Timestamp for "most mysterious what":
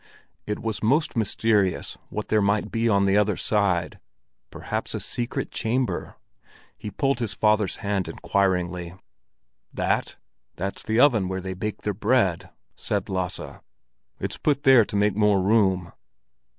0.81-2.29